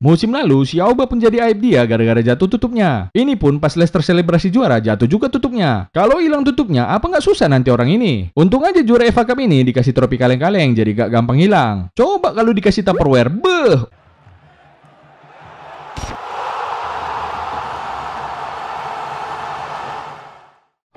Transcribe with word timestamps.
Musim 0.00 0.32
lalu, 0.32 0.64
si 0.64 0.80
Auba 0.80 1.04
pun 1.04 1.20
jadi 1.20 1.44
aib 1.44 1.60
dia 1.60 1.84
gara-gara 1.84 2.24
jatuh 2.24 2.48
tutupnya. 2.48 3.12
Ini 3.12 3.36
pun 3.36 3.60
pas 3.60 3.76
Leicester 3.76 4.00
selebrasi 4.00 4.48
juara, 4.48 4.80
jatuh 4.80 5.04
juga 5.04 5.28
tutupnya. 5.28 5.92
Kalau 5.92 6.16
hilang 6.16 6.40
tutupnya, 6.40 6.88
apa 6.88 7.04
nggak 7.04 7.20
susah 7.20 7.52
nanti 7.52 7.68
orang 7.68 7.92
ini? 7.92 8.32
Untung 8.32 8.64
aja 8.64 8.80
juara 8.80 9.04
FA 9.12 9.28
Cup 9.28 9.36
ini 9.44 9.60
dikasih 9.60 9.92
trofi 9.92 10.16
kaleng-kaleng, 10.16 10.72
jadi 10.72 11.04
gak 11.04 11.12
gampang 11.12 11.36
hilang. 11.36 11.92
Coba 11.92 12.32
kalau 12.32 12.48
dikasih 12.56 12.80
Tupperware, 12.80 13.28
beh, 13.28 13.99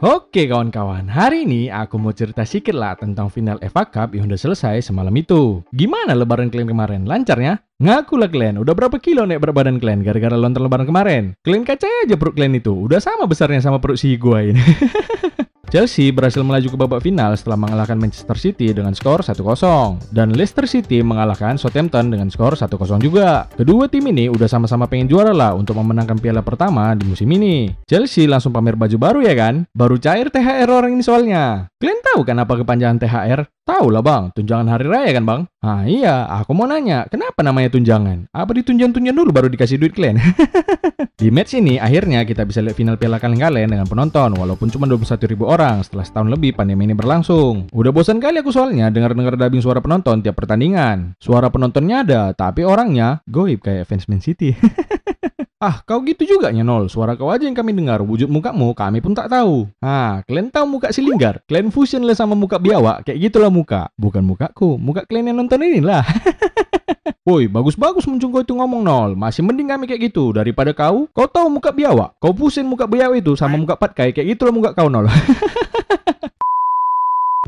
Oke 0.03 0.51
kawan-kawan, 0.51 1.07
hari 1.07 1.47
ini 1.47 1.71
aku 1.71 1.95
mau 1.95 2.11
cerita 2.11 2.43
sedikit 2.43 2.75
lah 2.75 2.91
tentang 2.99 3.31
final 3.31 3.55
FA 3.63 3.87
Cup 3.87 4.11
yang 4.11 4.27
udah 4.27 4.35
selesai 4.35 4.83
semalam 4.83 5.15
itu. 5.15 5.63
Gimana 5.71 6.11
lebaran 6.11 6.51
kalian 6.51 6.67
kemarin? 6.67 7.07
Lancarnya? 7.07 7.63
Ngaku 7.79 8.19
lah 8.19 8.27
kalian, 8.27 8.59
udah 8.59 8.75
berapa 8.75 8.99
kilo 8.99 9.23
naik 9.23 9.39
berat 9.39 9.55
badan 9.55 9.79
kalian 9.79 10.03
gara-gara 10.03 10.35
lontar 10.35 10.59
lebaran 10.59 10.83
kemarin? 10.83 11.23
Kalian 11.39 11.63
kaca 11.63 11.87
aja 12.03 12.19
perut 12.19 12.35
kalian 12.35 12.59
itu, 12.59 12.75
udah 12.75 12.99
sama 12.99 13.31
besarnya 13.31 13.63
sama 13.63 13.79
perut 13.79 13.95
si 13.95 14.19
gua 14.19 14.43
ini. 14.43 14.59
Chelsea 15.73 16.13
berhasil 16.13 16.45
melaju 16.45 16.69
ke 16.69 16.77
babak 16.77 17.01
final 17.01 17.33
setelah 17.33 17.57
mengalahkan 17.57 17.97
Manchester 17.97 18.37
City 18.37 18.69
dengan 18.77 18.93
skor 18.93 19.25
1-0 19.25 19.41
dan 20.13 20.29
Leicester 20.29 20.69
City 20.69 21.01
mengalahkan 21.01 21.57
Southampton 21.57 22.13
dengan 22.13 22.29
skor 22.29 22.53
1-0 22.53 23.01
juga. 23.01 23.49
Kedua 23.57 23.89
tim 23.89 24.05
ini 24.05 24.29
udah 24.29 24.45
sama-sama 24.45 24.85
pengen 24.85 25.09
juara 25.09 25.33
lah 25.33 25.57
untuk 25.57 25.73
memenangkan 25.81 26.21
piala 26.21 26.45
pertama 26.45 26.93
di 26.93 27.09
musim 27.09 27.25
ini. 27.33 27.73
Chelsea 27.89 28.29
langsung 28.29 28.53
pamer 28.53 28.77
baju 28.77 29.01
baru 29.01 29.19
ya 29.25 29.33
kan? 29.33 29.65
Baru 29.73 29.97
cair 29.97 30.29
THR 30.29 30.69
orang 30.69 30.93
ini 30.93 31.01
soalnya. 31.01 31.72
Kalian 31.83 31.99
tahu 31.99 32.23
kan 32.23 32.39
apa 32.39 32.63
kepanjangan 32.63 32.95
THR? 32.95 33.43
Tahu 33.67 33.91
lah 33.91 33.99
bang, 33.99 34.31
tunjangan 34.31 34.71
hari 34.71 34.87
raya 34.87 35.19
kan 35.19 35.27
bang? 35.27 35.41
Ah 35.59 35.83
iya, 35.83 36.23
aku 36.31 36.55
mau 36.55 36.63
nanya, 36.63 37.03
kenapa 37.11 37.43
namanya 37.43 37.75
tunjangan? 37.75 38.31
Apa 38.31 38.55
ditunjang-tunjang 38.55 39.11
dulu 39.11 39.35
baru 39.35 39.51
dikasih 39.51 39.83
duit 39.83 39.91
kalian? 39.91 40.15
di 41.19 41.27
match 41.27 41.59
ini, 41.59 41.83
akhirnya 41.83 42.23
kita 42.23 42.47
bisa 42.47 42.63
lihat 42.63 42.79
final 42.79 42.95
piala 42.95 43.19
kalian-kalian 43.19 43.67
dengan 43.67 43.83
penonton, 43.83 44.31
walaupun 44.31 44.71
cuma 44.71 44.87
21 44.87 45.27
ribu 45.27 45.43
orang 45.43 45.83
setelah 45.83 46.07
setahun 46.07 46.31
lebih 46.31 46.55
pandemi 46.55 46.87
ini 46.87 46.95
berlangsung. 46.95 47.67
Udah 47.75 47.91
bosan 47.91 48.23
kali 48.23 48.39
aku 48.39 48.55
soalnya 48.55 48.87
dengar-dengar 48.87 49.35
dubbing 49.35 49.59
suara 49.59 49.83
penonton 49.83 50.23
tiap 50.23 50.39
pertandingan. 50.39 51.19
Suara 51.19 51.51
penontonnya 51.51 52.07
ada, 52.07 52.31
tapi 52.31 52.63
orangnya 52.63 53.19
goib 53.27 53.59
kayak 53.59 53.91
fans 53.91 54.07
Man 54.07 54.23
City. 54.23 54.55
Ah, 55.63 55.79
kau 55.87 56.03
gitu 56.03 56.27
juga 56.27 56.51
Nol. 56.51 56.91
Suara 56.91 57.15
kau 57.15 57.31
aja 57.31 57.47
yang 57.47 57.55
kami 57.55 57.71
dengar. 57.71 58.03
Wujud 58.03 58.27
mukamu 58.27 58.75
kami 58.75 58.99
pun 58.99 59.15
tak 59.15 59.31
tahu. 59.31 59.71
Ah, 59.79 60.19
kalian 60.27 60.51
tahu 60.51 60.75
muka 60.75 60.91
si 60.91 60.99
Linggar? 60.99 61.39
Kalian 61.47 61.71
fusion 61.71 62.03
lah 62.03 62.19
sama 62.19 62.35
muka 62.35 62.59
biawak. 62.59 63.07
Kayak 63.07 63.31
gitulah 63.31 63.47
muka. 63.47 63.87
Bukan 63.95 64.27
mukaku. 64.27 64.75
Muka 64.75 65.07
kalian 65.07 65.31
yang 65.31 65.39
nonton 65.39 65.63
ini 65.63 65.79
lah. 65.79 66.03
Woi, 67.27 67.47
bagus-bagus 67.47 68.03
muncul 68.11 68.35
kau 68.35 68.43
itu 68.43 68.51
ngomong 68.51 68.83
nol. 68.83 69.15
Masih 69.15 69.39
mending 69.39 69.71
kami 69.71 69.87
kayak 69.87 70.11
gitu 70.11 70.35
daripada 70.35 70.75
kau. 70.75 71.07
Kau 71.15 71.31
tahu 71.31 71.47
muka 71.47 71.71
biawak? 71.71 72.19
Kau 72.19 72.35
pusing 72.35 72.67
muka 72.67 72.83
biawak 72.83 73.23
itu 73.23 73.39
sama 73.39 73.55
muka 73.55 73.79
patkai 73.79 74.11
kayak 74.11 74.35
gitulah 74.35 74.51
muka 74.51 74.75
kau 74.75 74.91
nol. 74.91 75.07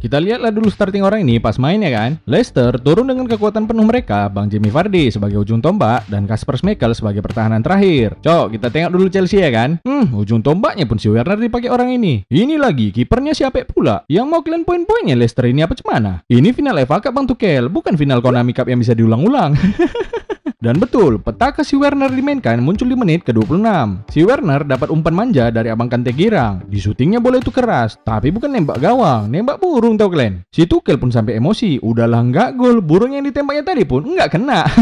Kita 0.05 0.21
lihatlah 0.21 0.53
dulu 0.53 0.69
starting 0.69 1.01
orang 1.01 1.25
ini 1.25 1.41
pas 1.41 1.57
main 1.57 1.81
ya 1.81 1.89
kan. 1.89 2.21
Leicester 2.29 2.77
turun 2.77 3.09
dengan 3.09 3.25
kekuatan 3.25 3.65
penuh 3.65 3.89
mereka, 3.89 4.29
Bang 4.29 4.53
Jamie 4.53 4.69
Vardy 4.69 5.09
sebagai 5.09 5.41
ujung 5.41 5.65
tombak 5.65 6.05
dan 6.05 6.29
Kasper 6.29 6.61
Schmeichel 6.61 6.93
sebagai 6.93 7.25
pertahanan 7.25 7.65
terakhir. 7.65 8.13
Cok, 8.21 8.53
kita 8.53 8.69
tengok 8.69 8.93
dulu 8.93 9.09
Chelsea 9.09 9.41
ya 9.41 9.49
kan. 9.49 9.81
Hmm, 9.81 10.13
ujung 10.13 10.45
tombaknya 10.45 10.85
pun 10.85 11.01
si 11.01 11.09
Werner 11.09 11.41
dipakai 11.41 11.73
orang 11.73 11.89
ini. 11.89 12.21
Ini 12.29 12.53
lagi 12.61 12.93
kipernya 12.93 13.33
siapa 13.33 13.65
pula? 13.65 14.05
Yang 14.05 14.25
mau 14.29 14.45
kalian 14.45 14.61
poin-poinnya 14.61 15.17
Leicester 15.17 15.49
ini 15.49 15.65
apa 15.65 15.73
cemana? 15.73 16.21
Ini 16.29 16.53
final 16.53 16.85
FA 16.85 17.01
Cup 17.01 17.09
Bang 17.09 17.25
Tukel, 17.25 17.65
bukan 17.73 17.97
final 17.97 18.21
Konami 18.21 18.53
Cup 18.53 18.69
yang 18.69 18.77
bisa 18.77 18.93
diulang-ulang. 18.93 19.57
Dan 20.59 20.79
betul, 20.79 21.19
petaka 21.19 21.61
si 21.61 21.75
Werner 21.75 22.11
dimainkan 22.11 22.63
muncul 22.63 22.87
di 22.87 22.95
menit 22.95 23.27
ke-26. 23.27 24.07
Si 24.11 24.23
Werner 24.23 24.63
dapat 24.63 24.87
umpan 24.89 25.11
manja 25.11 25.51
dari 25.51 25.67
abang 25.67 25.91
Kante 25.91 26.15
Girang. 26.15 26.63
Di 26.65 26.79
syutingnya 26.79 27.19
bola 27.19 27.43
itu 27.43 27.51
keras, 27.51 27.99
tapi 28.01 28.31
bukan 28.31 28.51
nembak 28.51 28.79
gawang, 28.79 29.27
nembak 29.27 29.59
burung 29.59 29.99
tau 29.99 30.07
kalian. 30.07 30.41
Si 30.49 30.63
Tukel 30.63 30.95
pun 30.95 31.11
sampai 31.11 31.37
emosi, 31.37 31.83
udahlah 31.83 32.23
nggak 32.31 32.49
gol, 32.55 32.79
burung 32.79 33.13
yang 33.13 33.27
ditembaknya 33.27 33.63
tadi 33.67 33.83
pun 33.83 34.07
nggak 34.07 34.29
kena. 34.31 34.63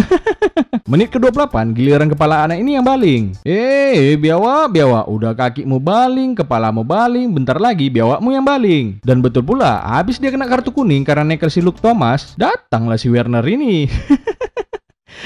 menit 0.83 1.15
ke-28, 1.15 1.73
giliran 1.73 2.11
kepala 2.11 2.43
anak 2.45 2.59
ini 2.59 2.75
yang 2.75 2.85
baling. 2.85 3.33
Eh, 3.47 4.19
biawa, 4.19 4.67
biawa, 4.67 5.07
udah 5.07 5.31
kakimu 5.31 5.79
baling, 5.79 6.35
kepalamu 6.35 6.83
baling, 6.83 7.31
bentar 7.31 7.55
lagi 7.57 7.87
biawakmu 7.87 8.29
yang 8.35 8.45
baling. 8.45 8.99
Dan 9.01 9.23
betul 9.23 9.47
pula, 9.47 9.79
habis 9.79 10.19
dia 10.19 10.29
kena 10.29 10.45
kartu 10.45 10.75
kuning 10.75 11.07
karena 11.07 11.23
neker 11.23 11.47
si 11.47 11.63
Luke 11.63 11.79
Thomas, 11.79 12.35
datanglah 12.35 12.99
si 12.99 13.07
Werner 13.07 13.43
ini. 13.47 13.87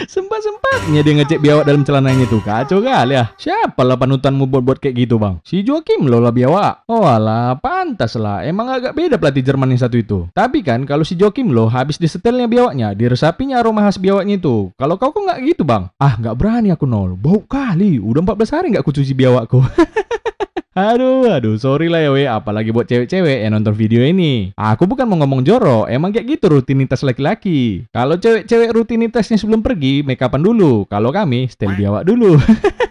Sempat-sempatnya 0.06 1.02
dia 1.02 1.14
ngecek 1.18 1.42
biawak 1.42 1.66
dalam 1.66 1.82
celananya 1.82 2.30
tuh. 2.30 2.38
Kacau 2.46 2.86
kali 2.86 3.18
ya 3.18 3.34
Siapa 3.34 3.82
lah 3.82 3.98
panutanmu 3.98 4.46
buat-buat 4.46 4.78
kayak 4.78 4.96
gitu 5.08 5.18
bang? 5.18 5.42
Si 5.42 5.66
Joakim 5.66 6.06
lo 6.06 6.22
lah 6.22 6.30
biawak. 6.30 6.86
Oh 6.86 7.10
alah 7.10 7.58
pantas 7.58 8.14
lah. 8.14 8.46
Emang 8.46 8.70
agak 8.70 8.94
beda 8.94 9.18
pelatih 9.18 9.42
Jerman 9.42 9.74
yang 9.74 9.82
satu 9.82 9.98
itu. 9.98 10.30
Tapi 10.38 10.62
kan 10.62 10.86
kalau 10.86 11.02
si 11.02 11.18
Joakim 11.18 11.50
lo 11.50 11.66
habis 11.66 11.98
disetelnya 11.98 12.46
biawaknya 12.46 12.94
Diresapinya 12.94 13.58
aroma 13.58 13.90
khas 13.90 13.98
biawaknya 13.98 14.38
itu. 14.38 14.70
Kalau 14.78 15.02
kau 15.02 15.10
kok 15.10 15.26
nggak 15.26 15.40
gitu 15.50 15.66
bang? 15.66 15.90
Ah 15.98 16.14
nggak 16.14 16.38
berani 16.38 16.70
aku 16.70 16.86
nol. 16.86 17.18
Bau 17.18 17.42
kali. 17.50 17.98
Udah 17.98 18.22
14 18.22 18.54
hari 18.54 18.66
nggak 18.78 18.86
kucuci 18.86 19.18
biawakku 19.18 19.66
Aduh, 20.78 21.26
aduh, 21.34 21.58
sorry 21.58 21.90
lah 21.90 22.06
ya 22.06 22.14
we, 22.14 22.30
apalagi 22.30 22.70
buat 22.70 22.86
cewek-cewek 22.86 23.42
yang 23.42 23.58
nonton 23.58 23.74
video 23.74 24.06
ini. 24.06 24.54
Aku 24.54 24.86
bukan 24.86 25.10
mau 25.10 25.18
ngomong 25.18 25.42
jorok, 25.42 25.90
emang 25.90 26.14
kayak 26.14 26.38
gitu 26.38 26.54
rutinitas 26.54 27.02
laki-laki. 27.02 27.90
Kalau 27.90 28.14
cewek-cewek 28.14 28.78
rutinitasnya 28.78 29.42
sebelum 29.42 29.66
pergi, 29.66 30.06
make 30.06 30.22
upan 30.22 30.38
dulu. 30.38 30.86
Kalau 30.86 31.10
kami, 31.10 31.50
style 31.50 31.74
biawak 31.74 32.06
dulu. 32.06 32.38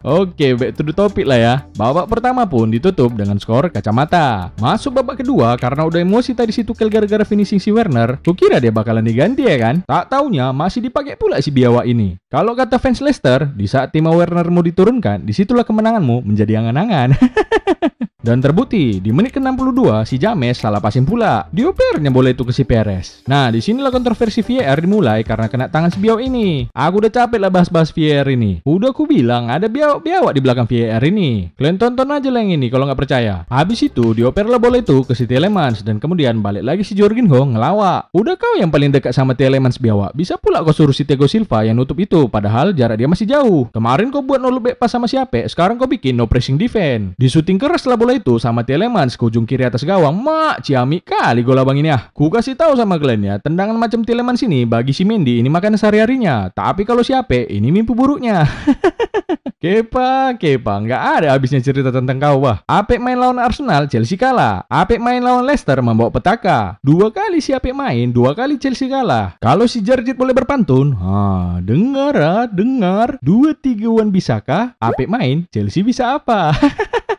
Oke, 0.00 0.56
back 0.56 0.72
to 0.76 0.82
the 0.82 0.96
topic 0.96 1.28
lah 1.28 1.36
ya. 1.36 1.54
Babak 1.76 2.08
pertama 2.08 2.48
pun 2.48 2.72
ditutup 2.72 3.12
dengan 3.12 3.36
skor 3.36 3.68
kacamata. 3.68 4.48
Masuk 4.56 4.96
babak 4.96 5.20
kedua 5.20 5.60
karena 5.60 5.84
udah 5.84 6.00
emosi 6.00 6.32
tadi 6.32 6.56
si 6.56 6.64
Tukel 6.64 6.88
gara-gara 6.88 7.20
finishing 7.20 7.60
si 7.60 7.68
Werner. 7.68 8.16
Kukira 8.24 8.56
dia 8.56 8.72
bakalan 8.72 9.04
diganti 9.04 9.44
ya 9.44 9.60
kan? 9.60 9.84
Tak 9.84 10.08
taunya 10.08 10.56
masih 10.56 10.80
dipakai 10.88 11.20
pula 11.20 11.36
si 11.44 11.52
biawak 11.52 11.84
ini. 11.84 12.16
Kalau 12.32 12.56
kata 12.56 12.80
fans 12.80 13.04
Leicester, 13.04 13.52
di 13.52 13.68
saat 13.68 13.92
Timo 13.92 14.16
Werner 14.16 14.48
mau 14.48 14.64
diturunkan, 14.64 15.20
di 15.20 15.36
situlah 15.36 15.68
kemenanganmu 15.68 16.24
menjadi 16.24 16.64
angan-angan. 16.64 17.12
Dan 18.20 18.44
terbukti, 18.44 19.00
di 19.00 19.08
menit 19.16 19.32
ke-62 19.32 20.04
si 20.04 20.20
James 20.20 20.60
salah 20.60 20.76
passing 20.76 21.08
pula. 21.08 21.48
Diopernya 21.48 22.12
bola 22.12 22.28
itu 22.28 22.44
ke 22.44 22.52
si 22.52 22.68
Perez. 22.68 23.24
Nah, 23.24 23.48
di 23.48 23.64
sinilah 23.64 23.88
kontroversi 23.88 24.44
VAR 24.44 24.76
dimulai 24.76 25.24
karena 25.24 25.48
kena 25.48 25.72
tangan 25.72 25.88
si 25.88 25.96
Biao 25.96 26.20
ini. 26.20 26.68
Aku 26.76 27.00
udah 27.00 27.08
capek 27.08 27.40
lah 27.40 27.48
bahas-bahas 27.48 27.88
VAR 27.96 28.28
ini. 28.28 28.60
Udah 28.68 28.92
aku 28.92 29.08
bilang 29.08 29.48
ada 29.48 29.72
biawak-biawak 29.72 30.36
di 30.36 30.40
belakang 30.44 30.68
VAR 30.68 31.00
ini. 31.00 31.48
Kalian 31.56 31.80
tonton 31.80 32.12
aja 32.12 32.28
lah 32.28 32.44
yang 32.44 32.60
ini 32.60 32.68
kalau 32.68 32.84
nggak 32.84 33.00
percaya. 33.00 33.48
Habis 33.48 33.88
itu 33.88 34.12
dioperlah 34.12 34.60
bola 34.60 34.84
itu 34.84 35.00
ke 35.00 35.16
si 35.16 35.24
Telemans 35.24 35.80
dan 35.80 35.96
kemudian 35.96 36.44
balik 36.44 36.60
lagi 36.60 36.84
si 36.84 36.92
Jorginho 36.92 37.40
ngelawak. 37.56 38.12
Udah 38.12 38.36
kau 38.36 38.52
yang 38.60 38.68
paling 38.68 38.92
dekat 38.92 39.16
sama 39.16 39.32
Telemans 39.32 39.80
biawak. 39.80 40.12
Bisa 40.12 40.36
pula 40.36 40.60
kau 40.60 40.76
suruh 40.76 40.92
si 40.92 41.08
Tego 41.08 41.24
Silva 41.24 41.64
yang 41.64 41.80
nutup 41.80 41.96
itu 41.96 42.28
padahal 42.28 42.76
jarak 42.76 43.00
dia 43.00 43.08
masih 43.08 43.24
jauh. 43.24 43.72
Kemarin 43.72 44.12
kau 44.12 44.20
buat 44.20 44.36
no 44.36 44.52
back 44.60 44.76
pas 44.76 44.92
sama 44.92 45.08
siapa? 45.08 45.48
Sekarang 45.48 45.80
kau 45.80 45.88
bikin 45.88 46.20
no 46.20 46.28
pressing 46.28 46.60
defense. 46.60 47.16
Di 47.16 47.24
shooting 47.32 47.56
keras 47.56 47.88
lah 47.88 47.96
bola 47.96 48.09
bola 48.10 48.18
itu 48.18 48.42
sama 48.42 48.66
Telemans 48.66 49.14
ke 49.14 49.22
ujung 49.22 49.46
kiri 49.46 49.62
atas 49.62 49.86
gawang. 49.86 50.18
Mak, 50.18 50.66
ciami 50.66 50.98
kali 50.98 51.46
gol 51.46 51.62
abang 51.62 51.78
ini 51.78 51.94
ah. 51.94 52.10
Ku 52.10 52.26
kasih 52.26 52.58
tahu 52.58 52.74
sama 52.74 52.98
kalian 52.98 53.22
ya, 53.22 53.34
tendangan 53.38 53.78
macam 53.78 54.02
Telemans 54.02 54.42
ini 54.42 54.66
bagi 54.66 54.90
si 54.90 55.06
Mendy 55.06 55.38
ini 55.38 55.46
makan 55.46 55.78
sehari-harinya. 55.78 56.50
Tapi 56.50 56.82
kalau 56.82 57.06
siapa, 57.06 57.46
ini 57.46 57.70
mimpi 57.70 57.94
buruknya. 57.94 58.42
Kepa, 59.62 60.34
Kepa, 60.40 60.74
nggak 60.82 61.02
ada 61.20 61.28
habisnya 61.36 61.62
cerita 61.62 61.94
tentang 61.94 62.18
kau, 62.18 62.48
wah. 62.48 62.64
Apek 62.66 62.98
main 62.98 63.14
lawan 63.14 63.38
Arsenal, 63.38 63.86
Chelsea 63.86 64.18
kalah. 64.18 64.66
Apek 64.66 64.98
main 64.98 65.20
lawan 65.22 65.46
Leicester, 65.46 65.78
membawa 65.84 66.10
petaka. 66.10 66.80
Dua 66.82 67.12
kali 67.14 67.38
si 67.38 67.54
Apek 67.54 67.76
main, 67.76 68.10
dua 68.10 68.34
kali 68.34 68.58
Chelsea 68.58 68.90
kalah. 68.90 69.38
Kalau 69.38 69.68
si 69.70 69.84
Jarjit 69.84 70.16
boleh 70.16 70.32
berpantun, 70.32 70.96
ha, 70.96 71.60
dengar 71.62 72.48
dengar. 72.50 73.20
Dua 73.20 73.52
tiga 73.52 73.92
wan 73.92 74.08
bisakah? 74.08 74.74
Apek 74.80 75.06
main, 75.06 75.44
Chelsea 75.52 75.84
bisa 75.84 76.16
apa? 76.16 76.56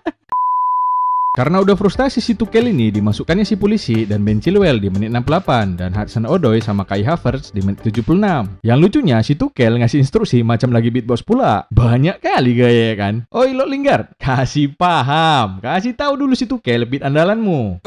Karena 1.31 1.63
udah 1.63 1.80
frustasi 1.80 2.19
si 2.19 2.36
Tuchel 2.36 2.75
ini 2.75 2.92
dimasukkannya 2.92 3.48
si 3.48 3.56
polisi 3.56 4.04
dan 4.04 4.28
Ben 4.28 4.44
Chilwell 4.44 4.83
di 4.83 4.92
menit 4.92 5.16
68 5.16 5.80
dan 5.80 5.95
Hudson 5.95 6.28
Odoi 6.28 6.60
sama 6.60 6.83
Kai 6.83 7.07
Havertz 7.07 7.56
di 7.56 7.63
menit 7.63 7.80
76. 7.88 8.60
Yang 8.68 8.80
lucunya 8.83 9.24
si 9.24 9.39
Tuchel 9.39 9.80
ngasih 9.80 10.04
instruksi 10.04 10.44
macam 10.44 10.75
lagi 10.75 10.92
beatbox 10.92 11.24
pula. 11.24 11.72
Banyak 11.72 12.19
kali 12.19 12.51
gaya 12.51 12.92
ya 12.92 12.95
kan. 13.00 13.24
Oi 13.31 13.56
lo 13.56 13.63
Lingard, 13.63 14.12
kasih 14.19 14.75
paham. 14.75 15.63
Kasih 15.63 15.95
tahu 15.95 16.19
dulu 16.19 16.36
si 16.36 16.51
Tuchel 16.51 16.83
beat 16.83 17.00
andalanmu. 17.00 17.80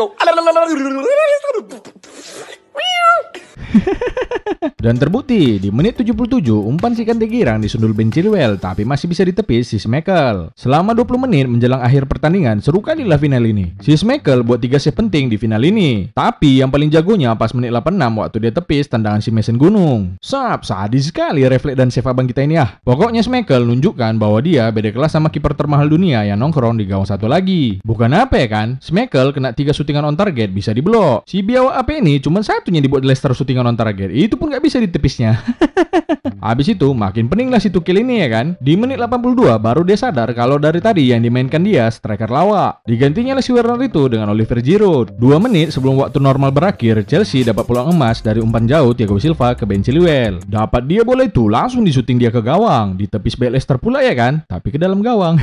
Dan 4.84 5.00
terbukti, 5.00 5.56
di 5.56 5.68
menit 5.72 5.96
77, 5.96 6.44
umpan 6.52 6.92
si 6.92 7.08
Kante 7.08 7.24
Girang 7.24 7.60
disundul 7.60 7.96
Ben 7.96 8.12
Chilwell, 8.12 8.60
tapi 8.60 8.84
masih 8.84 9.08
bisa 9.08 9.24
ditepis 9.24 9.72
si 9.72 9.80
Smekel. 9.80 10.52
Selama 10.52 10.92
20 10.92 11.24
menit 11.24 11.48
menjelang 11.48 11.80
akhir 11.80 12.04
pertandingan, 12.04 12.60
seru 12.60 12.84
kali 12.84 13.08
lah 13.08 13.16
final 13.16 13.40
ini. 13.48 13.72
Si 13.80 13.96
Smekel 13.96 14.44
buat 14.44 14.60
tiga 14.60 14.76
save 14.76 14.92
penting 14.92 15.32
di 15.32 15.40
final 15.40 15.64
ini. 15.64 16.12
Tapi 16.12 16.60
yang 16.60 16.68
paling 16.68 16.92
jagonya 16.92 17.32
pas 17.32 17.56
menit 17.56 17.72
86 17.72 18.20
waktu 18.20 18.36
dia 18.44 18.52
tepis 18.52 18.84
tendangan 18.92 19.24
si 19.24 19.32
Mason 19.32 19.56
Gunung. 19.56 20.20
Sap, 20.20 20.68
sadis 20.68 21.08
sekali 21.08 21.48
refleks 21.48 21.80
dan 21.80 21.88
save 21.88 22.04
abang 22.04 22.28
kita 22.28 22.44
ini 22.44 22.60
ah. 22.60 22.76
Pokoknya 22.84 23.24
Smekel 23.24 23.64
nunjukkan 23.64 24.20
bahwa 24.20 24.44
dia 24.44 24.68
beda 24.68 24.92
kelas 24.92 25.16
sama 25.16 25.32
kiper 25.32 25.56
termahal 25.56 25.88
dunia 25.88 26.28
yang 26.28 26.36
nongkrong 26.36 26.76
di 26.76 26.84
gawang 26.84 27.08
satu 27.08 27.24
lagi. 27.24 27.80
Bukan 27.80 28.12
apa 28.12 28.36
ya 28.36 28.48
kan? 28.52 28.76
Smekel 28.84 29.32
kena 29.32 29.56
tiga 29.56 29.72
syutingan 29.72 30.04
on 30.04 30.16
target 30.16 30.52
bisa 30.52 30.76
diblok. 30.76 31.24
Si 31.24 31.40
biawa 31.40 31.80
apa 31.80 31.96
ini 31.96 32.20
cuma 32.20 32.44
satunya 32.44 32.84
dibuat 32.84 33.00
Leicester 33.00 33.23
syutingan 33.32 33.64
on 33.64 33.78
target. 33.78 34.12
Itu 34.12 34.36
pun 34.36 34.52
gak 34.52 34.60
bisa 34.60 34.76
ditepisnya. 34.76 35.40
Habis 36.44 36.76
itu 36.76 36.92
makin 36.92 37.24
pening 37.24 37.48
lah 37.48 37.56
si 37.56 37.72
Tukil 37.72 38.04
ini 38.04 38.20
ya 38.20 38.28
kan. 38.28 38.52
Di 38.60 38.76
menit 38.76 39.00
82 39.00 39.56
baru 39.56 39.80
dia 39.80 39.96
sadar 39.96 40.28
kalau 40.36 40.60
dari 40.60 40.76
tadi 40.76 41.08
yang 41.08 41.24
dimainkan 41.24 41.64
dia 41.64 41.88
striker 41.88 42.28
lawak. 42.28 42.84
Digantinya 42.84 43.40
si 43.40 43.48
Werner 43.56 43.80
itu 43.80 44.12
dengan 44.12 44.28
Oliver 44.28 44.60
Giroud. 44.60 45.16
Dua 45.16 45.40
menit 45.40 45.72
sebelum 45.72 45.96
waktu 45.96 46.20
normal 46.20 46.52
berakhir, 46.52 47.00
Chelsea 47.08 47.48
dapat 47.48 47.64
peluang 47.64 47.96
emas 47.96 48.20
dari 48.20 48.44
umpan 48.44 48.68
jauh 48.68 48.92
Thiago 48.92 49.16
Silva 49.16 49.56
ke 49.56 49.64
Ben 49.64 49.80
Chilwell. 49.80 50.44
Dapat 50.44 50.84
dia 50.84 51.00
bola 51.00 51.24
itu 51.24 51.48
langsung 51.48 51.80
disuting 51.80 52.20
dia 52.20 52.28
ke 52.28 52.44
gawang. 52.44 53.00
Ditepis 53.00 53.40
back 53.40 53.56
Leicester 53.56 53.80
pula 53.80 54.04
ya 54.04 54.12
kan, 54.12 54.44
tapi 54.44 54.68
ke 54.68 54.76
dalam 54.76 55.00
gawang. 55.00 55.40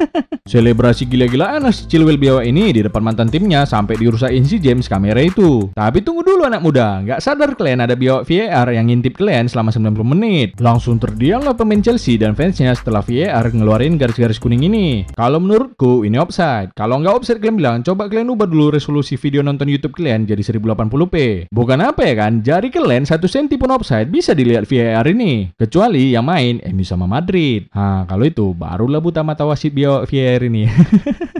Selebrasi 0.50 1.06
gila-gilaan 1.06 1.62
si 1.70 1.86
Chilwell 1.86 2.18
biawa 2.18 2.42
ini 2.42 2.74
di 2.74 2.82
depan 2.82 3.06
mantan 3.06 3.30
timnya 3.30 3.62
sampai 3.62 3.94
dirusakin 3.94 4.42
si 4.42 4.58
James 4.58 4.90
kamera 4.90 5.22
itu. 5.22 5.70
Tapi 5.78 6.02
tunggu 6.02 6.26
dulu 6.26 6.42
anak 6.42 6.58
muda, 6.58 6.98
nggak 7.06 7.22
sadar 7.22 7.54
kalian 7.54 7.86
ada 7.86 7.94
biawa 7.94 8.26
VAR 8.26 8.66
yang 8.74 8.90
ngintip 8.90 9.14
kalian 9.14 9.46
selama 9.46 9.70
90 9.70 10.02
menit. 10.16 10.39
Langsung 10.56 10.96
terdiam 10.96 11.44
lah 11.44 11.52
pemain 11.52 11.80
Chelsea 11.82 12.16
dan 12.16 12.32
fansnya 12.32 12.72
setelah 12.72 13.04
VAR 13.04 13.44
ngeluarin 13.52 14.00
garis-garis 14.00 14.40
kuning 14.40 14.64
ini. 14.64 15.04
Kalau 15.12 15.42
menurutku 15.42 16.06
ini 16.08 16.16
offside. 16.16 16.72
Kalau 16.72 17.00
nggak 17.02 17.20
offside 17.20 17.40
kalian 17.42 17.56
bilang, 17.58 17.76
coba 17.84 18.08
kalian 18.08 18.32
ubah 18.32 18.48
dulu 18.48 18.72
resolusi 18.72 19.20
video 19.20 19.44
nonton 19.44 19.68
YouTube 19.68 19.96
kalian 19.96 20.24
jadi 20.24 20.40
1080p. 20.40 21.48
Bukan 21.50 21.78
apa 21.82 22.00
ya 22.06 22.14
kan, 22.16 22.40
jari 22.40 22.68
kalian 22.70 23.04
satu 23.04 23.28
senti 23.28 23.60
pun 23.60 23.74
offside 23.74 24.08
bisa 24.08 24.32
dilihat 24.36 24.64
VAR 24.64 25.04
ini. 25.08 25.50
Kecuali 25.56 26.14
yang 26.14 26.24
main 26.24 26.62
MU 26.70 26.84
sama 26.86 27.04
Madrid. 27.04 27.68
Nah, 27.74 28.06
kalau 28.06 28.24
itu 28.24 28.52
barulah 28.56 29.02
buta 29.02 29.20
mata 29.26 29.44
wasit 29.44 29.74
biawa 29.74 30.06
VAR 30.06 30.40
ini. 30.46 30.64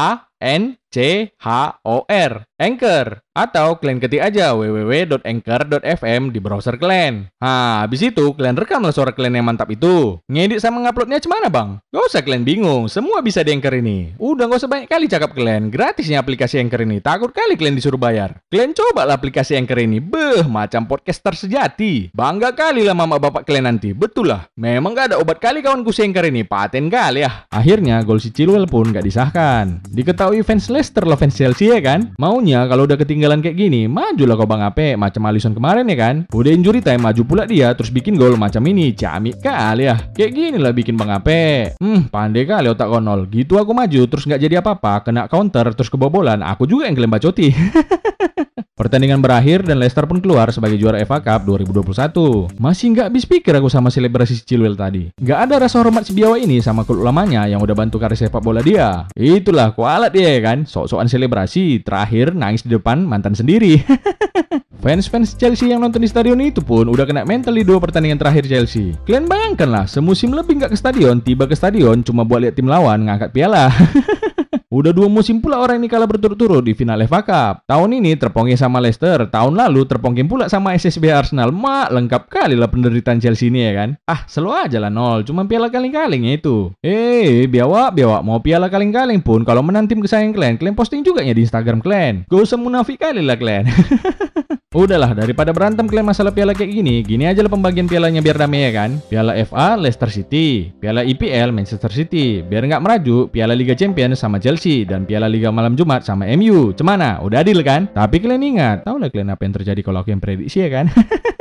R 0.01 0.25
N 0.41 0.80
C 0.91 1.31
H 1.39 1.47
O 1.87 2.03
R 2.05 2.43
Anchor 2.61 3.25
atau 3.31 3.79
kalian 3.79 4.03
ketik 4.03 4.19
aja 4.19 4.51
www.anchor.fm 4.53 6.35
di 6.35 6.39
browser 6.43 6.75
kalian. 6.75 7.31
Nah, 7.39 7.87
habis 7.87 8.03
itu 8.03 8.35
kalian 8.35 8.59
rekamlah 8.59 8.91
suara 8.91 9.15
kalian 9.15 9.39
yang 9.39 9.47
mantap 9.47 9.71
itu. 9.71 10.19
Ngedit 10.27 10.59
sama 10.59 10.83
nguploadnya 10.83 11.23
cemana 11.23 11.47
bang? 11.47 11.79
Gak 11.89 12.03
usah 12.11 12.21
kalian 12.21 12.43
bingung, 12.43 12.91
semua 12.91 13.23
bisa 13.23 13.41
di 13.41 13.55
Anchor 13.55 13.71
ini. 13.79 14.13
Udah 14.19 14.51
gak 14.51 14.61
usah 14.61 14.69
banyak 14.69 14.91
kali 14.91 15.07
cakap 15.07 15.31
kalian, 15.31 15.71
gratisnya 15.71 16.19
aplikasi 16.19 16.59
Anchor 16.59 16.83
ini. 16.83 16.99
Takut 16.99 17.31
kali 17.31 17.55
kalian 17.55 17.79
disuruh 17.79 17.97
bayar. 17.97 18.43
Kalian 18.51 18.75
coba 18.75 19.07
lah 19.07 19.15
aplikasi 19.15 19.55
Anchor 19.55 19.79
ini, 19.79 20.03
beh 20.03 20.45
macam 20.45 20.85
podcaster 20.85 21.33
sejati. 21.33 22.11
Bangga 22.11 22.51
kali 22.51 22.83
lah 22.83 22.93
mama 22.93 23.15
bapak 23.15 23.47
kalian 23.47 23.73
nanti, 23.73 23.95
betul 23.95 24.27
lah. 24.27 24.45
Memang 24.59 24.91
gak 24.91 25.15
ada 25.15 25.17
obat 25.17 25.39
kali 25.39 25.63
kawan 25.63 25.87
si 25.89 26.03
Anchor 26.03 26.27
ini, 26.27 26.43
paten 26.43 26.91
kali 26.91 27.23
ya. 27.23 27.47
Akhirnya 27.47 28.03
gol 28.03 28.19
si 28.19 28.29
Chilwell 28.29 28.67
pun 28.67 28.91
gak 28.91 29.07
disahkan. 29.07 29.81
Diketahui 29.87 30.43
fans 30.43 30.67
Leicester 30.81 31.05
lah 31.05 31.13
fans 31.13 31.37
Chelsea 31.37 31.69
ya 31.69 31.77
kan? 31.77 32.09
Maunya 32.17 32.65
kalau 32.65 32.89
udah 32.89 32.97
ketinggalan 32.97 33.37
kayak 33.37 33.53
gini, 33.53 33.85
majulah 33.85 34.33
kau 34.33 34.49
Bang 34.49 34.65
Ape 34.65 34.97
macam 34.97 35.29
Alisson 35.29 35.53
kemarin 35.53 35.85
ya 35.85 35.93
kan. 35.93 36.25
Udah 36.33 36.49
injury 36.49 36.81
time 36.81 37.05
maju 37.05 37.21
pula 37.21 37.45
dia 37.45 37.69
terus 37.77 37.93
bikin 37.93 38.17
gol 38.17 38.33
macam 38.33 38.65
ini. 38.65 38.89
Camik 38.97 39.45
kali 39.45 39.85
ya. 39.85 40.09
Kayak 40.09 40.31
gini 40.33 40.57
lah 40.57 40.73
bikin 40.73 40.97
Bang 40.97 41.13
Ape. 41.13 41.77
Hmm, 41.77 42.09
pandai 42.09 42.49
kali 42.49 42.65
otak 42.73 42.89
konol. 42.89 43.29
Gitu 43.29 43.61
aku 43.61 43.77
maju 43.77 44.01
terus 44.09 44.25
nggak 44.25 44.41
jadi 44.41 44.57
apa-apa, 44.57 45.05
kena 45.05 45.29
counter 45.29 45.69
terus 45.77 45.93
kebobolan. 45.93 46.41
Aku 46.41 46.65
juga 46.65 46.89
yang 46.89 46.97
kalian 46.97 47.13
bacoti. 47.13 47.53
Pertandingan 48.81 49.21
berakhir 49.21 49.61
dan 49.61 49.77
Leicester 49.77 50.09
pun 50.09 50.17
keluar 50.17 50.49
sebagai 50.49 50.73
juara 50.73 50.97
FA 51.05 51.21
Cup 51.21 51.45
2021. 51.45 52.57
Masih 52.57 52.97
nggak 52.97 53.13
habis 53.13 53.29
pikir 53.29 53.53
aku 53.53 53.69
sama 53.69 53.93
selebrasi 53.93 54.33
si 54.33 54.41
Chilwell 54.41 54.73
tadi. 54.73 55.13
Nggak 55.21 55.37
ada 55.37 55.55
rasa 55.61 55.85
hormat 55.85 56.01
si 56.01 56.17
biawa 56.17 56.41
ini 56.41 56.57
sama 56.65 56.81
klub 56.81 57.05
lamanya 57.05 57.45
yang 57.45 57.61
udah 57.61 57.77
bantu 57.77 58.01
karir 58.01 58.17
sepak 58.17 58.41
bola 58.41 58.65
dia. 58.65 59.05
Itulah 59.13 59.77
kualat 59.77 60.17
dia 60.17 60.33
kan, 60.41 60.65
sok-sokan 60.65 61.05
selebrasi, 61.05 61.85
terakhir 61.85 62.33
nangis 62.33 62.65
di 62.65 62.73
depan 62.73 63.05
mantan 63.05 63.37
sendiri. 63.37 63.85
Fans-fans 64.81 65.37
Chelsea 65.37 65.69
yang 65.69 65.85
nonton 65.85 66.01
di 66.01 66.09
stadion 66.09 66.41
itu 66.41 66.65
pun 66.65 66.89
udah 66.89 67.05
kena 67.05 67.21
mental 67.21 67.53
di 67.53 67.61
dua 67.61 67.77
pertandingan 67.77 68.17
terakhir 68.17 68.49
Chelsea. 68.49 68.97
Kalian 69.05 69.29
bayangkan 69.29 69.69
lah, 69.69 69.85
semusim 69.85 70.33
lebih 70.33 70.57
nggak 70.57 70.73
ke 70.73 70.77
stadion, 70.81 71.21
tiba 71.21 71.45
ke 71.45 71.53
stadion 71.53 72.01
cuma 72.01 72.25
buat 72.25 72.41
lihat 72.41 72.57
tim 72.57 72.65
lawan 72.65 73.05
ngangkat 73.05 73.29
piala. 73.29 73.69
Udah 74.71 74.95
dua 74.95 75.11
musim 75.11 75.43
pula 75.43 75.59
orang 75.59 75.83
ini 75.83 75.91
kalah 75.91 76.07
berturut-turut 76.07 76.63
di 76.63 76.71
final 76.71 77.03
FA 77.03 77.19
Cup. 77.27 77.67
Tahun 77.67 77.91
ini 77.91 78.15
terpongking 78.15 78.55
sama 78.55 78.79
Leicester, 78.79 79.27
tahun 79.27 79.59
lalu 79.59 79.83
terpongking 79.83 80.31
pula 80.31 80.47
sama 80.47 80.71
SSB 80.79 81.11
Arsenal. 81.11 81.51
Mak, 81.51 81.91
lengkap 81.91 82.31
kali 82.31 82.55
lah 82.55 82.71
penderitaan 82.71 83.19
Chelsea 83.19 83.51
ini 83.51 83.67
ya 83.67 83.83
kan. 83.83 83.99
Ah, 84.07 84.23
selalu 84.31 84.71
aja 84.71 84.79
lah 84.79 84.87
nol, 84.87 85.27
cuma 85.27 85.43
piala 85.43 85.67
kaling-kalingnya 85.67 86.39
itu. 86.39 86.71
Eh, 86.79 87.51
biawak, 87.51 87.99
biawak, 87.99 88.23
mau 88.23 88.39
piala 88.39 88.71
kaling-kaling 88.71 89.19
pun 89.19 89.43
kalau 89.43 89.59
menang 89.59 89.91
tim 89.91 89.99
kesayangan 89.99 90.31
kalian, 90.39 90.55
kalian 90.55 90.75
posting 90.79 91.03
juga 91.03 91.19
ya 91.19 91.35
di 91.35 91.43
Instagram 91.43 91.83
kalian. 91.83 92.23
Gak 92.31 92.39
usah 92.39 92.55
munafik 92.55 92.95
kali 92.95 93.19
lah 93.27 93.35
kalian. 93.35 93.67
Udahlah, 94.71 95.11
daripada 95.11 95.51
berantem 95.51 95.83
klaim 95.83 96.07
masalah 96.07 96.31
piala 96.31 96.55
kayak 96.55 96.71
gini, 96.71 97.03
gini 97.03 97.27
aja 97.27 97.43
lah 97.43 97.51
pembagian 97.51 97.91
pialanya 97.91 98.23
biar 98.23 98.39
damai 98.39 98.63
ya 98.63 98.71
kan. 98.71 99.03
Piala 99.11 99.35
FA 99.43 99.75
Leicester 99.75 100.07
City, 100.07 100.71
piala 100.79 101.03
IPL 101.03 101.51
Manchester 101.51 101.91
City, 101.91 102.39
biar 102.39 102.63
nggak 102.63 102.79
meraju, 102.79 103.27
piala 103.27 103.51
Liga 103.51 103.75
Champions 103.75 104.23
sama 104.23 104.39
Chelsea 104.39 104.87
dan 104.87 105.03
piala 105.03 105.27
Liga 105.27 105.51
Malam 105.51 105.75
Jumat 105.75 106.07
sama 106.07 106.23
MU. 106.39 106.71
Cemana? 106.71 107.19
Udah 107.19 107.43
adil 107.43 107.59
kan? 107.67 107.91
Tapi 107.91 108.23
kalian 108.23 108.39
ingat, 108.47 108.87
tahu 108.87 108.95
lah 108.95 109.11
kalian 109.11 109.35
apa 109.35 109.43
yang 109.43 109.59
terjadi 109.59 109.81
kalau 109.83 110.07
aku 110.07 110.15
yang 110.15 110.23
prediksi 110.23 110.63
ya 110.63 110.71
kan? 110.71 110.87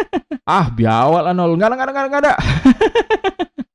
ah, 0.51 0.67
biawak 0.75 1.31
lah 1.31 1.31
nol, 1.31 1.55
nggak 1.55 1.71
ada, 1.71 1.75
nggak 1.79 1.87
ada, 1.87 2.09
nggak 2.11 2.23
ada. 2.27 2.35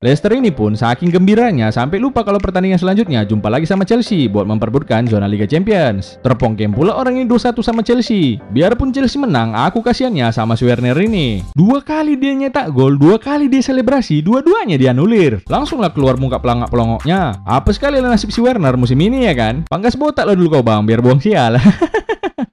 Leicester 0.04 0.28
ini 0.36 0.52
pun 0.52 0.75
saking 0.75 1.08
gembiranya 1.08 1.72
sampai 1.72 2.04
lupa 2.04 2.20
kalau 2.20 2.36
pertandingan 2.36 2.75
selanjutnya 2.75 3.24
jumpa 3.24 3.48
lagi 3.48 3.64
sama 3.64 3.88
Chelsea 3.88 4.28
buat 4.28 4.44
memperbutkan 4.44 5.08
zona 5.08 5.24
Liga 5.24 5.48
Champions. 5.48 6.20
Terpongkem 6.20 6.75
pula 6.75 7.00
orang 7.00 7.16
ini 7.16 7.24
2-1 7.24 7.64
sama 7.64 7.80
Chelsea. 7.80 8.36
Biarpun 8.52 8.92
Chelsea 8.92 9.16
menang, 9.16 9.56
aku 9.56 9.80
kasihannya 9.80 10.36
sama 10.36 10.60
Werner 10.60 11.00
ini. 11.00 11.48
Dua 11.56 11.80
kali 11.80 12.20
dia 12.20 12.36
nyetak 12.36 12.75
gol, 12.75 13.00
dua 13.00 13.16
kali 13.16 13.48
dia 13.48 13.64
selebrasi, 13.64 14.20
dua-duanya 14.20 14.75
dianulir. 14.75 15.40
Langsunglah 15.48 15.96
keluar 15.96 16.20
muka 16.20 16.44
pelangak-pelongoknya. 16.44 17.48
Apa 17.48 17.72
sekali 17.72 18.04
lah 18.04 18.12
nasib 18.12 18.36
si 18.36 18.44
Werner 18.44 18.75
musim 18.75 19.00
ini 19.00 19.25
ya 19.25 19.34
kan? 19.34 19.64
Pangkas 19.72 19.96
botak 19.96 20.28
lo 20.28 20.36
dulu 20.36 20.60
kau 20.60 20.64
bang, 20.68 20.84
biar 20.84 21.00
buang 21.00 21.24
sial. 21.24 21.56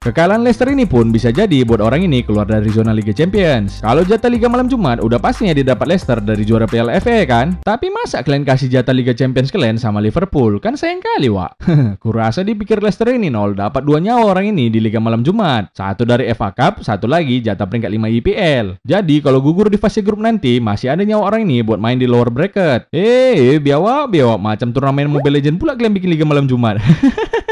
Kekalahan 0.03 0.43
Leicester 0.43 0.67
ini 0.67 0.83
pun 0.83 1.15
bisa 1.15 1.31
jadi 1.31 1.63
buat 1.63 1.79
orang 1.79 2.03
ini 2.03 2.27
keluar 2.27 2.43
dari 2.43 2.67
zona 2.67 2.91
Liga 2.91 3.15
Champions. 3.15 3.79
Kalau 3.79 4.03
jatah 4.03 4.27
Liga 4.27 4.51
malam 4.51 4.67
Jumat 4.67 4.99
udah 4.99 5.15
pastinya 5.15 5.55
didapat 5.55 5.87
Leicester 5.87 6.19
dari 6.19 6.43
juara 6.43 6.67
Piala 6.67 6.99
FA 6.99 7.23
kan? 7.23 7.55
Tapi 7.63 7.87
masa 7.87 8.19
kalian 8.19 8.43
kasih 8.43 8.67
jatah 8.67 8.91
Liga 8.91 9.15
Champions 9.15 9.47
kalian 9.47 9.79
sama 9.79 10.03
Liverpool? 10.03 10.59
Kan 10.59 10.75
sayang 10.75 10.99
kali, 10.99 11.31
Wak. 11.31 11.55
Kurasa 12.03 12.43
dipikir 12.43 12.83
Leicester 12.83 13.15
ini 13.15 13.31
nol 13.31 13.55
dapat 13.55 13.87
dua 13.87 14.03
nyawa 14.03 14.35
orang 14.35 14.51
ini 14.51 14.67
di 14.67 14.83
Liga 14.83 14.99
malam 14.99 15.23
Jumat. 15.23 15.71
Satu 15.71 16.03
dari 16.03 16.27
FA 16.35 16.51
Cup, 16.51 16.83
satu 16.83 17.07
lagi 17.07 17.39
jatah 17.39 17.63
peringkat 17.63 17.87
5 17.87 18.19
IPL. 18.19 18.65
Jadi 18.83 19.23
kalau 19.23 19.39
gugur 19.39 19.71
di 19.71 19.79
fase 19.79 20.03
grup 20.03 20.19
nanti 20.19 20.59
masih 20.59 20.91
ada 20.91 21.07
nyawa 21.07 21.31
orang 21.31 21.47
ini 21.47 21.63
buat 21.63 21.79
main 21.79 21.95
di 21.95 22.11
lower 22.11 22.27
bracket. 22.27 22.91
Eh, 22.91 23.55
biawa, 23.55 24.03
biawa 24.11 24.35
macam 24.35 24.67
turnamen 24.75 25.07
Mobile 25.07 25.39
Legend 25.39 25.63
pula 25.63 25.79
kalian 25.79 25.95
bikin 25.95 26.11
Liga 26.11 26.27
malam 26.27 26.43
Jumat. 26.43 26.83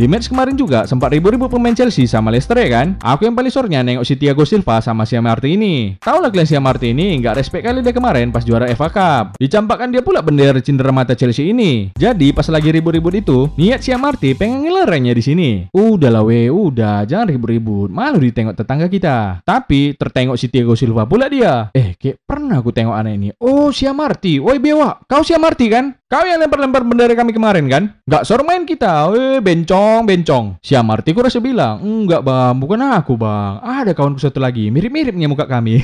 Di 0.00 0.08
match 0.08 0.32
kemarin 0.32 0.56
juga 0.56 0.88
sempat 0.88 1.12
ribu-ribu 1.12 1.44
pemain 1.44 1.76
Chelsea 1.76 2.08
sama 2.08 2.32
Leicester 2.32 2.56
ya 2.56 2.72
kan? 2.72 2.96
Aku 3.04 3.28
yang 3.28 3.36
paling 3.36 3.52
sorenya 3.52 3.84
nengok 3.84 4.08
si 4.08 4.16
Thiago 4.16 4.48
Silva 4.48 4.80
sama 4.80 5.04
si 5.04 5.12
Marti 5.20 5.60
ini. 5.60 6.00
Tahu 6.00 6.24
lah 6.24 6.32
kalian 6.32 6.48
si 6.48 6.56
Marti 6.56 6.96
ini 6.96 7.20
nggak 7.20 7.36
respect 7.36 7.68
kali 7.68 7.84
dia 7.84 7.92
kemarin 7.92 8.32
pas 8.32 8.40
juara 8.40 8.64
FA 8.72 8.88
Cup. 8.88 9.36
Dicampakkan 9.36 9.92
dia 9.92 10.00
pula 10.00 10.24
bendera 10.24 10.56
cindera 10.64 10.88
mata 10.88 11.12
Chelsea 11.12 11.52
ini. 11.52 11.92
Jadi 12.00 12.32
pas 12.32 12.48
lagi 12.48 12.72
ribut-ribut 12.72 13.12
itu, 13.12 13.52
niat 13.60 13.84
si 13.84 13.92
Marti 13.92 14.32
pengen 14.32 14.64
ngelerengnya 14.64 15.12
di 15.12 15.20
sini. 15.20 15.50
Udah 15.68 16.08
lah 16.08 16.24
we, 16.24 16.48
udah 16.48 17.04
jangan 17.04 17.36
ribut-ribut. 17.36 17.92
Malu 17.92 18.24
ditengok 18.24 18.56
tetangga 18.56 18.88
kita. 18.88 19.44
Tapi 19.44 20.00
tertengok 20.00 20.40
si 20.40 20.48
Thiago 20.48 20.80
Silva 20.80 21.04
pula 21.04 21.28
dia. 21.28 21.68
Eh, 21.76 21.92
kayak 22.00 22.24
pernah 22.24 22.64
aku 22.64 22.72
tengok 22.72 22.96
anak 22.96 23.20
ini. 23.20 23.36
Oh, 23.36 23.68
si 23.68 23.84
Marti. 23.92 24.40
Woi 24.40 24.56
Bewa, 24.56 24.96
kau 25.04 25.20
si 25.20 25.36
Marti 25.36 25.68
kan? 25.68 25.92
Kau 26.10 26.26
yang 26.26 26.42
lempar-lempar 26.42 26.82
bendera 26.82 27.14
kami 27.14 27.30
kemarin 27.30 27.70
kan? 27.70 27.94
Nggak 28.08 28.26
sor 28.26 28.42
main 28.42 28.66
kita. 28.66 29.12
Eh, 29.14 29.38
bencong 29.38 29.89
bencong, 29.90 30.06
bencong. 30.06 30.46
Si 30.62 30.72
Amarti 30.78 31.10
ku 31.10 31.18
rasa 31.18 31.42
bilang, 31.42 31.82
enggak 31.82 32.22
bang, 32.22 32.54
bukan 32.54 32.78
aku 32.94 33.18
bang. 33.18 33.58
Ada 33.58 33.90
kawanku 33.90 34.22
satu 34.22 34.38
lagi, 34.38 34.70
mirip-miripnya 34.70 35.26
muka 35.26 35.50
kami. 35.50 35.82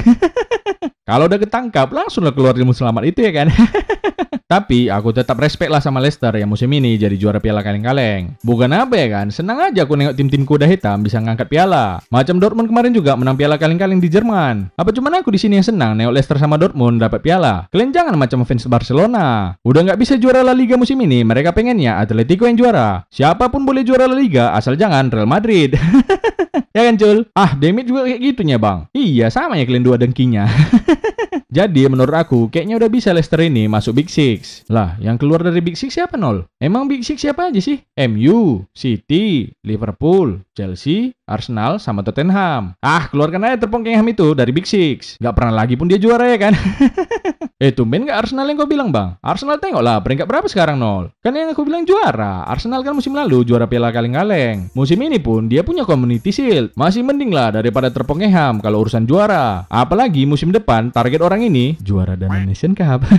Kalau 1.09 1.27
udah 1.27 1.39
ketangkap, 1.39 1.91
langsunglah 1.91 2.35
keluar 2.35 2.55
ilmu 2.55 2.75
selamat 2.75 3.03
itu 3.11 3.27
ya 3.27 3.33
kan. 3.35 3.51
Tapi 4.47 4.87
aku 4.87 5.11
tetap 5.11 5.43
respect 5.43 5.75
lah 5.75 5.83
sama 5.83 5.99
Leicester 5.99 6.31
yang 6.39 6.47
musim 6.47 6.71
ini 6.71 6.95
jadi 6.95 7.19
juara 7.19 7.43
piala 7.43 7.67
kaleng-kaleng. 7.67 8.39
Bukan 8.47 8.71
apa 8.71 8.95
ya 8.95 9.11
kan, 9.11 9.27
senang 9.35 9.59
aja 9.59 9.83
aku 9.83 9.99
nengok 9.99 10.15
tim-tim 10.15 10.47
kuda 10.47 10.71
hitam 10.71 11.03
bisa 11.03 11.19
ngangkat 11.19 11.51
piala. 11.51 11.99
Macam 12.15 12.39
Dortmund 12.39 12.71
kemarin 12.71 12.95
juga 12.95 13.19
menang 13.19 13.35
piala 13.35 13.59
kaleng-kaleng 13.59 13.99
di 13.99 14.07
Jerman. 14.07 14.71
Apa 14.79 14.95
cuma 14.95 15.11
aku 15.11 15.35
di 15.35 15.43
sini 15.43 15.59
yang 15.59 15.67
senang 15.67 15.99
nengok 15.99 16.15
Leicester 16.15 16.39
sama 16.39 16.55
Dortmund 16.63 17.03
dapat 17.03 17.27
piala? 17.27 17.67
Kalian 17.75 17.91
jangan 17.91 18.15
macam 18.15 18.47
fans 18.47 18.71
Barcelona. 18.71 19.59
Udah 19.67 19.83
nggak 19.83 19.99
bisa 19.99 20.15
juara 20.15 20.47
La 20.47 20.55
Liga 20.55 20.79
musim 20.79 21.03
ini, 21.03 21.27
mereka 21.27 21.51
pengennya 21.51 21.99
Atletico 21.99 22.47
yang 22.47 22.55
juara. 22.55 23.03
Siapa 23.11 23.51
pun 23.51 23.67
boleh 23.67 23.83
juara 23.83 24.07
La 24.07 24.15
Liga, 24.15 24.55
asal 24.55 24.79
jangan 24.79 25.11
Real 25.11 25.27
Madrid. 25.27 25.75
ya 26.77 26.87
kan 26.87 26.95
Cul? 26.95 27.27
Ah, 27.35 27.59
Demit 27.59 27.91
juga 27.91 28.07
kayak 28.07 28.23
gitunya 28.23 28.63
bang. 28.63 28.87
Iya, 28.95 29.27
sama 29.27 29.59
ya 29.59 29.67
kalian 29.67 29.83
dua 29.83 29.99
dengkinya. 29.99 30.47
Jadi 31.57 31.87
menurut 31.87 32.13
aku 32.13 32.51
kayaknya 32.53 32.77
udah 32.77 32.91
bisa 32.91 33.15
Leicester 33.15 33.41
ini 33.41 33.71
masuk 33.71 34.03
Big 34.03 34.09
Six. 34.11 34.67
Lah, 34.69 34.99
yang 35.01 35.17
keluar 35.17 35.41
dari 35.41 35.63
Big 35.63 35.79
Six 35.79 35.95
siapa 35.95 36.19
nol? 36.19 36.45
Emang 36.59 36.91
Big 36.91 37.07
Six 37.07 37.23
siapa 37.23 37.49
aja 37.49 37.61
sih? 37.63 37.81
MU, 38.11 38.67
City, 38.75 39.55
Liverpool, 39.63 40.43
Chelsea, 40.53 41.15
Arsenal, 41.25 41.79
sama 41.79 42.03
Tottenham. 42.05 42.77
Ah, 42.83 43.09
keluarkan 43.09 43.47
aja 43.47 43.67
Tepung 43.67 43.87
Kengham 43.87 44.07
itu 44.11 44.35
dari 44.35 44.51
Big 44.53 44.67
Six. 44.67 45.17
Gak 45.23 45.35
pernah 45.35 45.65
lagi 45.65 45.75
pun 45.75 45.89
dia 45.89 45.99
juara 46.01 46.29
ya 46.29 46.39
kan? 46.39 46.55
eh, 47.57 47.73
tumben 47.73 48.05
gak 48.05 48.29
Arsenal 48.29 48.49
yang 48.49 48.61
kau 48.61 48.69
bilang 48.69 48.93
bang? 48.93 49.17
Arsenal 49.25 49.57
tengok 49.57 49.81
lah, 49.81 50.01
peringkat 50.05 50.29
berapa 50.29 50.45
sekarang 50.45 50.77
nol? 50.77 51.09
Kan 51.25 51.33
yang 51.33 51.53
aku 51.53 51.65
bilang 51.65 51.89
juara. 51.89 52.45
Arsenal 52.45 52.85
kan 52.85 52.93
musim 52.93 53.17
lalu 53.17 53.49
juara 53.49 53.65
piala 53.65 53.89
kaleng-kaleng. 53.89 54.69
Musim 54.77 55.01
ini 55.01 55.17
pun 55.17 55.49
dia 55.49 55.65
punya 55.65 55.89
community 55.89 56.29
shield. 56.29 56.77
Masih 56.77 57.01
mending 57.01 57.33
lah 57.33 57.57
daripada 57.57 57.89
Tepung 57.89 58.21
Kengham 58.21 58.61
kalau 58.61 58.85
urusan 58.85 59.09
juara. 59.09 59.65
Apalagi 59.73 60.29
musim 60.29 60.53
depan 60.53 60.93
target 60.93 61.25
orang 61.25 61.49
ini 61.49 61.81
juara 61.81 62.13
Dana 62.13 62.45
Nation 62.45 62.77
Cup. 62.77 63.05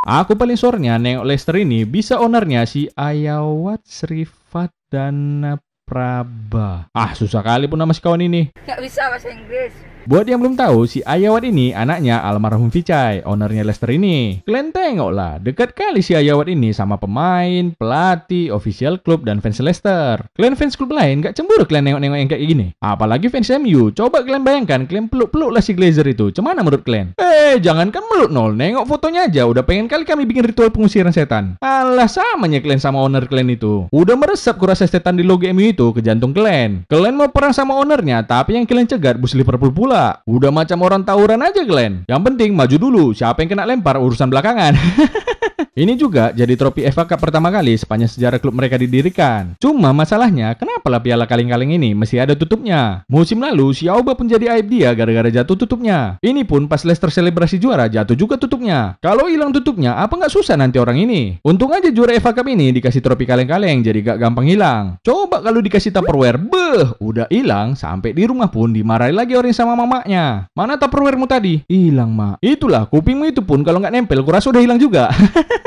Aku 0.00 0.32
paling 0.32 0.56
sorenya 0.56 0.96
nengok 0.96 1.28
Leicester 1.28 1.54
ini 1.60 1.84
bisa 1.84 2.16
ownernya 2.18 2.64
si 2.64 2.88
Ayawat 2.96 3.84
Srifat 3.84 4.72
Dana 4.88 5.60
Praba. 5.84 6.88
Ah, 6.96 7.12
susah 7.12 7.44
kali 7.44 7.68
pun 7.68 7.76
nama 7.76 7.92
si 7.92 8.00
kawan 8.00 8.24
ini. 8.24 8.48
Gak 8.64 8.80
bisa 8.80 9.06
bahasa 9.12 9.28
Inggris. 9.28 9.99
Buat 10.08 10.32
yang 10.32 10.40
belum 10.40 10.56
tahu, 10.56 10.88
si 10.88 11.04
Ayawat 11.04 11.44
ini 11.44 11.76
anaknya 11.76 12.24
almarhum 12.24 12.72
Vichai, 12.72 13.20
ownernya 13.20 13.68
Leicester 13.68 13.92
ini. 13.92 14.40
Kalian 14.48 14.72
tengok 14.72 15.10
lah, 15.12 15.36
dekat 15.36 15.76
kali 15.76 16.00
si 16.00 16.16
Ayawat 16.16 16.48
ini 16.48 16.72
sama 16.72 16.96
pemain, 16.96 17.76
pelatih, 17.76 18.48
official 18.48 18.96
klub, 18.96 19.28
dan 19.28 19.44
fans 19.44 19.60
Leicester. 19.60 20.24
Kalian 20.32 20.56
fans 20.56 20.72
klub 20.72 20.96
lain 20.96 21.20
gak 21.20 21.36
cemburu 21.36 21.68
kalian 21.68 21.92
nengok-nengok 21.92 22.16
yang 22.16 22.30
kayak 22.32 22.42
gini? 22.48 22.66
Apalagi 22.80 23.28
fans 23.28 23.52
MU, 23.60 23.92
coba 23.92 24.24
kalian 24.24 24.40
bayangkan, 24.40 24.88
kalian 24.88 25.12
peluk-peluk 25.12 25.52
lah 25.52 25.60
si 25.60 25.76
Glazer 25.76 26.08
itu. 26.08 26.32
Cemana 26.32 26.64
menurut 26.64 26.80
kalian? 26.80 27.12
Eh, 27.20 27.60
jangankan 27.60 28.00
meluk 28.08 28.32
nol, 28.32 28.56
nengok 28.56 28.88
fotonya 28.88 29.28
aja, 29.28 29.44
udah 29.44 29.68
pengen 29.68 29.84
kali 29.84 30.08
kami 30.08 30.24
bikin 30.24 30.48
ritual 30.48 30.72
pengusiran 30.72 31.12
setan. 31.12 31.60
Alah, 31.60 32.08
samanya 32.08 32.64
kalian 32.64 32.80
sama 32.80 33.04
owner 33.04 33.28
kalian 33.28 33.52
itu. 33.52 33.84
Udah 33.92 34.16
meresap 34.16 34.56
kurasa 34.56 34.88
setan 34.88 35.20
di 35.20 35.28
logo 35.28 35.44
MU 35.52 35.68
itu 35.68 35.92
ke 35.92 36.00
jantung 36.00 36.32
kalian. 36.32 36.88
Kalian 36.88 37.20
mau 37.20 37.28
perang 37.28 37.52
sama 37.52 37.76
ownernya, 37.76 38.24
tapi 38.24 38.56
yang 38.56 38.64
kalian 38.64 38.88
cegat 38.88 39.20
bus 39.20 39.36
Liverpool 39.36 39.68
pula 39.68 39.89
pula. 39.90 40.22
Udah 40.22 40.54
macam 40.54 40.78
orang 40.86 41.02
tawuran 41.02 41.42
aja 41.42 41.66
Glenn. 41.66 42.06
Yang 42.06 42.22
penting 42.30 42.54
maju 42.54 42.76
dulu, 42.78 43.04
siapa 43.10 43.42
yang 43.42 43.58
kena 43.58 43.66
lempar 43.66 43.98
urusan 43.98 44.30
belakangan. 44.30 44.78
Ini 45.70 45.94
juga 45.94 46.34
jadi 46.34 46.58
trofi 46.58 46.82
FA 46.90 47.06
Cup 47.06 47.22
pertama 47.22 47.46
kali 47.46 47.78
sepanjang 47.78 48.10
sejarah 48.10 48.42
klub 48.42 48.58
mereka 48.58 48.74
didirikan. 48.74 49.54
Cuma 49.62 49.94
masalahnya, 49.94 50.58
kenapa 50.58 50.90
lah 50.90 50.98
piala 50.98 51.30
kaleng-kaleng 51.30 51.78
ini 51.78 51.94
masih 51.94 52.26
ada 52.26 52.34
tutupnya? 52.34 53.06
Musim 53.06 53.38
lalu, 53.38 53.70
si 53.70 53.86
Auba 53.86 54.18
pun 54.18 54.26
jadi 54.26 54.58
aib 54.58 54.66
dia 54.66 54.90
gara-gara 54.98 55.30
jatuh 55.30 55.54
tutupnya. 55.54 56.18
Ini 56.26 56.42
pun 56.42 56.66
pas 56.66 56.82
Leicester 56.82 57.14
selebrasi 57.14 57.62
juara, 57.62 57.86
jatuh 57.86 58.18
juga 58.18 58.34
tutupnya. 58.34 58.98
Kalau 58.98 59.30
hilang 59.30 59.54
tutupnya, 59.54 59.94
apa 59.94 60.18
nggak 60.18 60.34
susah 60.34 60.58
nanti 60.58 60.82
orang 60.82 61.06
ini? 61.06 61.38
Untung 61.46 61.70
aja 61.70 61.86
juara 61.94 62.18
FA 62.18 62.34
Cup 62.34 62.50
ini 62.50 62.74
dikasih 62.74 62.98
trofi 62.98 63.22
kaleng-kaleng, 63.22 63.86
jadi 63.86 63.98
gak 64.02 64.18
gampang 64.18 64.50
hilang. 64.50 64.98
Coba 65.06 65.38
kalau 65.38 65.62
dikasih 65.62 65.94
Tupperware, 65.94 66.42
beh, 66.42 66.98
udah 66.98 67.30
hilang, 67.30 67.78
sampai 67.78 68.10
di 68.10 68.26
rumah 68.26 68.50
pun 68.50 68.74
dimarahi 68.74 69.14
lagi 69.14 69.38
orang 69.38 69.54
sama 69.54 69.78
mamanya. 69.78 70.50
Mana 70.50 70.74
Tupperwaremu 70.74 71.30
tadi? 71.30 71.62
Hilang, 71.70 72.10
mak. 72.10 72.42
Itulah, 72.42 72.90
kupingmu 72.90 73.30
itu 73.30 73.46
pun 73.46 73.62
kalau 73.62 73.78
nggak 73.78 73.94
nempel, 73.94 74.26
kurasa 74.26 74.50
udah 74.50 74.62
hilang 74.66 74.82
juga. 74.82 75.14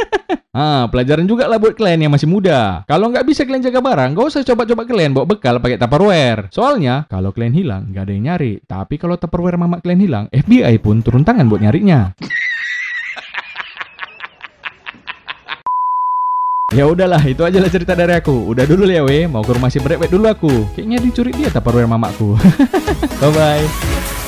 Ah, 0.54 0.86
pelajaran 0.86 1.26
juga 1.26 1.50
lah 1.50 1.58
buat 1.58 1.74
kalian 1.74 2.06
yang 2.06 2.14
masih 2.14 2.30
muda. 2.30 2.86
Kalau 2.86 3.10
nggak 3.10 3.26
bisa 3.26 3.42
kalian 3.42 3.66
jaga 3.66 3.82
barang, 3.82 4.14
gak 4.14 4.28
usah 4.30 4.46
coba-coba 4.46 4.86
kalian 4.86 5.10
bawa 5.10 5.26
bekal 5.26 5.58
pakai 5.58 5.82
Tupperware. 5.82 6.54
Soalnya, 6.54 7.10
kalau 7.10 7.34
kalian 7.34 7.58
hilang, 7.58 7.90
nggak 7.90 8.06
ada 8.06 8.14
yang 8.14 8.24
nyari. 8.30 8.62
Tapi 8.62 9.02
kalau 9.02 9.18
Tupperware 9.18 9.58
mama 9.58 9.82
kalian 9.82 10.02
hilang, 10.06 10.26
FBI 10.30 10.78
pun 10.78 11.02
turun 11.02 11.26
tangan 11.26 11.50
buat 11.50 11.58
nyarinya. 11.58 12.14
Ya 16.74 16.90
udahlah, 16.90 17.22
itu 17.22 17.46
aja 17.46 17.62
lah 17.62 17.70
cerita 17.70 17.94
dari 17.94 18.18
aku. 18.18 18.50
Udah 18.50 18.66
dulu 18.66 18.90
ya, 18.90 19.06
we. 19.06 19.30
Mau 19.30 19.46
ke 19.46 19.54
rumah 19.54 19.70
si 19.70 19.78
Brewet 19.78 20.10
dulu 20.10 20.26
aku. 20.26 20.74
Kayaknya 20.74 20.98
dicuri 21.06 21.30
dia 21.30 21.54
Tupperware 21.54 21.86
mamaku. 21.86 22.34
Bye-bye. 23.22 24.23